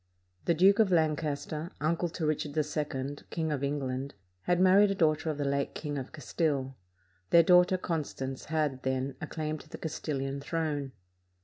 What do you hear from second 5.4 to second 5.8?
late